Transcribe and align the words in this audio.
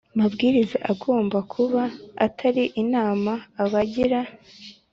Mabwiriza 0.19 0.77
agomba 0.91 1.37
kuba 1.53 1.83
atari 2.25 2.63
inama 2.83 3.33
abagira 3.63 4.19